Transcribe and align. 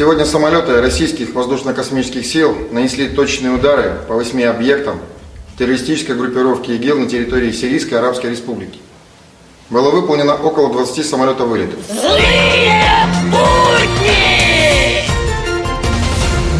Сегодня 0.00 0.24
самолеты 0.24 0.80
российских 0.80 1.34
воздушно-космических 1.34 2.24
сил 2.24 2.56
нанесли 2.70 3.10
точные 3.10 3.52
удары 3.52 4.00
по 4.08 4.14
восьми 4.14 4.44
объектам 4.44 4.98
террористической 5.58 6.16
группировки 6.16 6.70
ИГИЛ 6.70 7.00
на 7.00 7.06
территории 7.06 7.52
Сирийской 7.52 7.96
Арабской 7.96 8.30
Республики. 8.30 8.78
Было 9.68 9.90
выполнено 9.90 10.36
около 10.36 10.72
20 10.72 11.04
самолетов 11.06 11.48
вылетов. 11.48 11.80
Злые 11.86 12.82
будни! 13.26 15.04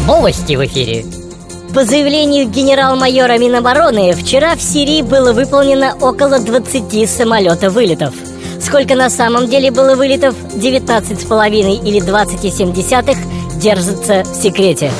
Новости 0.05 0.53
в 0.53 0.63
эфире. 0.65 1.03
По 1.73 1.83
заявлению 1.83 2.47
генерал-майора 2.47 3.39
Минобороны, 3.39 4.13
вчера 4.13 4.55
в 4.55 4.61
Сирии 4.61 5.01
было 5.01 5.33
выполнено 5.33 5.95
около 5.99 6.37
20 6.37 7.09
самолетов 7.09 7.73
вылетов. 7.73 8.13
Сколько 8.61 8.95
на 8.95 9.09
самом 9.09 9.47
деле 9.47 9.71
было 9.71 9.95
вылетов, 9.95 10.35
19,5 10.53 11.83
или 11.83 12.01
20,7 12.01 13.59
держится 13.59 14.23
в 14.23 14.35
секрете. 14.41 14.91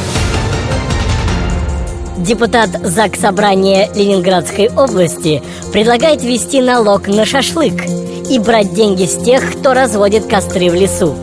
Депутат 2.18 2.70
ЗАГС 2.84 3.20
Собрания 3.20 3.90
Ленинградской 3.96 4.70
области 4.70 5.42
предлагает 5.72 6.22
ввести 6.22 6.62
налог 6.62 7.08
на 7.08 7.26
шашлык 7.26 7.84
и 8.30 8.40
брать 8.40 8.74
деньги 8.74 9.06
с 9.06 9.24
тех, 9.24 9.58
кто 9.58 9.74
разводит 9.74 10.26
костры 10.26 10.70
в 10.70 10.76
лесу. 10.76 11.16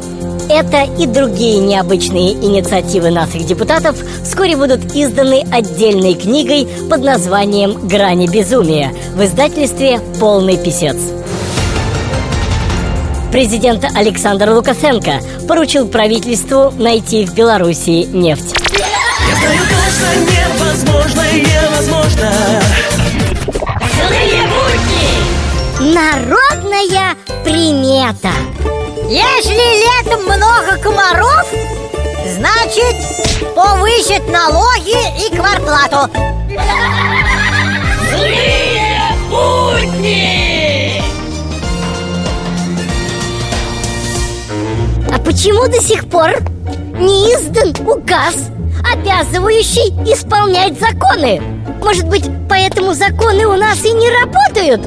Это 0.49 0.85
и 0.99 1.07
другие 1.07 1.59
необычные 1.59 2.33
инициативы 2.33 3.11
наших 3.11 3.45
депутатов 3.45 3.97
вскоре 4.25 4.57
будут 4.57 4.97
изданы 4.97 5.45
отдельной 5.53 6.15
книгой 6.15 6.67
под 6.89 7.03
названием 7.03 7.87
«Грани 7.87 8.27
безумия» 8.27 8.93
в 9.15 9.23
издательстве 9.23 10.01
«Полный 10.19 10.57
писец». 10.57 10.97
Президент 13.31 13.85
Александр 13.95 14.51
Лукашенко 14.51 15.21
поручил 15.47 15.87
правительству 15.87 16.73
найти 16.79 17.27
в 17.27 17.35
Белоруссии 17.35 18.05
нефть. 18.05 18.55
Я 18.73 19.37
знаю 19.37 19.61
точно 19.69 20.09
невозможно, 20.33 21.23
невозможно. 21.33 22.33
Будни! 25.79 25.95
Народная 25.95 27.17
примета. 27.45 28.33
Если 29.09 30.05
летом 30.05 30.25
много 30.25 30.79
комаров, 30.83 31.47
значит 32.35 32.97
повысит 33.55 34.27
налоги 34.29 34.97
и 35.27 35.37
кварплату. 35.37 36.11
Почему 45.29 45.69
до 45.69 45.79
сих 45.79 46.09
пор 46.09 46.31
не 46.99 47.35
издан 47.35 47.75
указ, 47.87 48.35
обязывающий 48.91 49.91
исполнять 50.11 50.81
законы? 50.81 51.43
Может 51.83 52.09
быть, 52.09 52.25
поэтому 52.49 52.95
законы 52.95 53.45
у 53.45 53.55
нас 53.55 53.85
и 53.85 53.93
не 53.93 54.09
работают? 54.09 54.81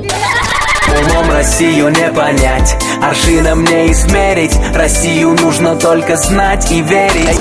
Умом 0.99 1.29
Россию 1.29 1.89
не 1.89 2.11
понять, 2.11 2.75
аршином 3.03 3.63
не 3.65 3.91
измерить 3.91 4.57
Россию 4.73 5.35
нужно 5.39 5.75
только 5.75 6.17
знать 6.17 6.71
и 6.71 6.81
верить 6.81 7.39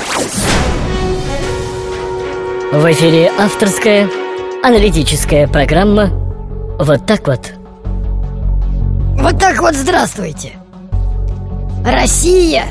В 2.71 2.91
эфире 2.91 3.31
авторская 3.35 4.07
аналитическая 4.63 5.47
программа 5.47 6.11
«Вот 6.77 7.07
так 7.07 7.27
вот» 7.27 7.51
Вот 9.17 9.39
так 9.39 9.59
вот 9.59 9.73
здравствуйте 9.73 10.51
Россия 11.83 12.65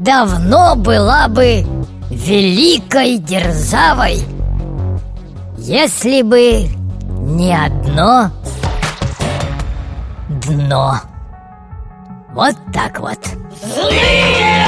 давно 0.00 0.74
была 0.74 1.28
бы 1.28 1.64
великой 2.10 3.18
дерзавой 3.18 4.24
Если 5.58 6.22
бы 6.22 6.68
не 7.20 7.54
одно 7.54 8.30
дно. 10.46 11.00
Вот 12.32 12.56
так 12.72 12.98
вот. 13.00 13.18
Злые 13.74 14.59